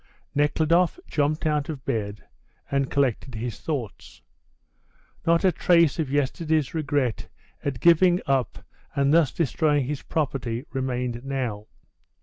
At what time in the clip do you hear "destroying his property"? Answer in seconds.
9.31-10.65